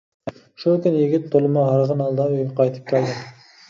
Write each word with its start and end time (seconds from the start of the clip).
شۇ 0.63 0.73
كۈنى 0.85 1.03
يىگىت 1.03 1.29
تولىمۇ 1.37 1.69
ھارغىن 1.69 2.05
ھالدا 2.07 2.29
ئۆيىگە 2.33 2.61
قايتىپ 2.63 2.93
كەلدى. 2.95 3.25